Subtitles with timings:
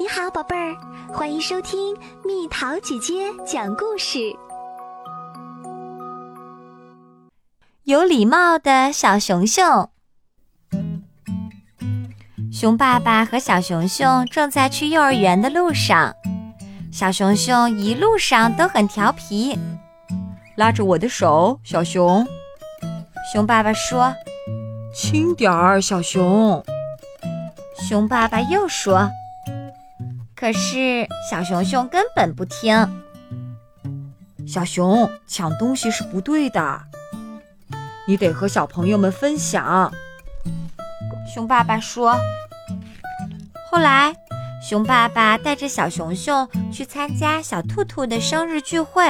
[0.00, 0.76] 你好，宝贝儿，
[1.12, 1.92] 欢迎收听
[2.24, 4.20] 蜜桃姐姐讲故事。
[7.82, 9.90] 有礼貌的小熊熊，
[12.52, 16.14] 熊爸爸和小熊熊正在去幼儿园的路上。
[16.92, 19.58] 小熊熊一路上都很调皮，
[20.54, 22.24] 拉着我的手，小熊。
[23.32, 24.14] 熊爸爸说
[24.94, 26.64] ：“轻点儿，小熊。”
[27.74, 29.10] 熊爸爸又说。
[30.38, 33.02] 可是小熊熊根本不听。
[34.46, 36.80] 小熊抢东西是不对的，
[38.06, 39.92] 你得和小朋友们分享。
[41.34, 42.16] 熊爸爸说。
[43.68, 44.14] 后来，
[44.62, 49.04] 熊爸爸带着小熊熊去参加小兔兔的生日聚会。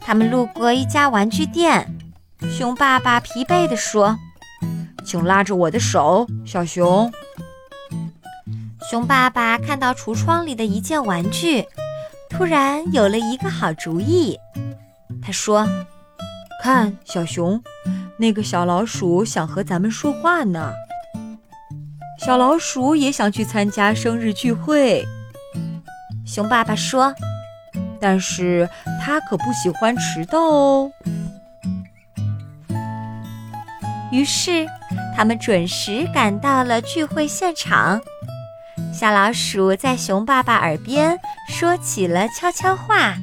[0.00, 1.86] 他们路过一家玩具店，
[2.50, 4.16] 熊爸爸疲惫地说
[5.04, 7.12] ：“请拉着我的手，小熊。”
[8.94, 11.66] 熊爸爸看到橱窗里的一件玩具，
[12.30, 14.38] 突然有了一个好主意。
[15.20, 15.66] 他说
[16.62, 17.60] ：“看，小熊，
[18.16, 20.72] 那个小老鼠想和咱们说话呢。
[22.24, 25.04] 小老鼠也想去参加生日聚会。”
[26.24, 27.12] 熊爸爸说
[28.00, 28.70] ：“但是
[29.04, 30.92] 他可不喜欢迟到哦。”
[34.12, 34.64] 于是，
[35.16, 38.00] 他们准时赶到了聚会现场。
[38.92, 43.14] 小老鼠在熊爸爸耳边说起了悄悄话。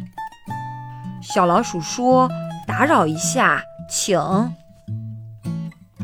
[1.22, 2.30] 小老鼠说
[2.68, 4.20] ：“打扰一下，请。”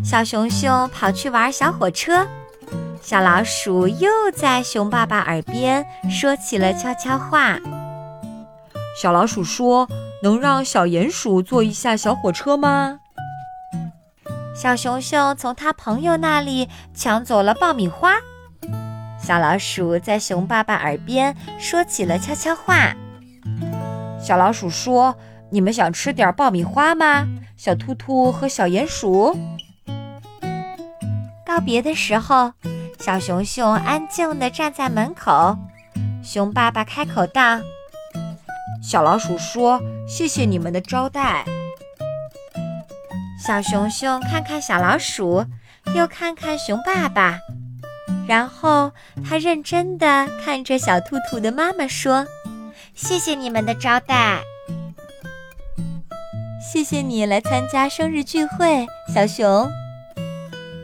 [0.04, 2.26] 小熊熊跑去玩小火车，
[3.02, 7.58] 小老鼠又在熊爸爸耳边说起了悄悄话。
[9.02, 9.88] 小老鼠说
[10.24, 13.00] ：“能让小鼹鼠坐一下小火车吗？”
[14.56, 18.16] 小熊熊从他朋友那里抢走了爆米花。
[19.28, 22.96] 小老鼠在熊爸爸耳边说起了悄悄话。
[24.22, 25.18] 小老鼠说
[25.52, 29.38] ：“你们想吃点爆米花吗？”小兔兔和小鼹鼠
[31.46, 32.54] 告别的时候，
[33.00, 35.58] 小熊熊安静地站在门口。
[36.24, 37.60] 熊爸爸开口道
[38.82, 41.44] ：“小老鼠说，谢谢你们的招待。”
[43.46, 45.46] 小熊熊看看小老鼠，
[45.94, 47.38] 又看看熊爸爸。
[48.28, 48.92] 然后
[49.24, 52.28] 他认真地看着小兔兔的妈妈说
[52.94, 54.42] ：“谢谢你们的招待，
[56.62, 59.70] 谢谢你来参加生日聚会，小熊。”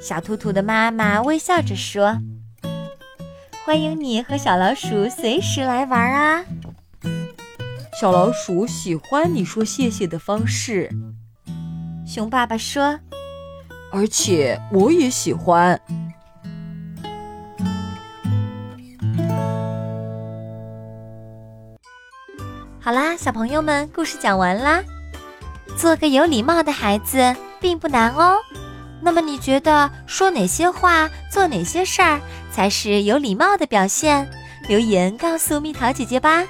[0.01, 2.17] 小兔兔的妈妈微笑着说
[3.65, 6.45] ：“欢迎你和小老鼠随时来玩啊！”
[7.99, 10.89] 小老鼠喜欢你说谢谢的方式，
[12.07, 12.99] 熊爸爸说
[13.91, 15.79] ：“而且我也喜欢。”
[22.83, 24.83] 好啦，小朋友们，故事讲完啦。
[25.77, 28.37] 做个有礼貌的孩子并不难哦。
[29.01, 32.19] 那么你觉得说哪些话、做哪些事儿
[32.51, 34.29] 才是有礼貌的表现？
[34.67, 36.43] 留言告诉蜜桃姐姐吧。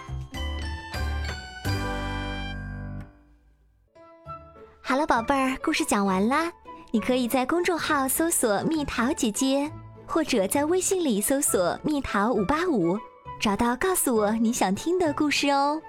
[4.81, 6.51] 好了，宝贝儿，故事讲完啦。
[6.89, 9.71] 你可以在公众号搜索“蜜桃姐姐”，
[10.07, 12.97] 或者在微信里搜索“蜜桃五八五”，
[13.39, 15.79] 找到告诉我你想听的故事哦。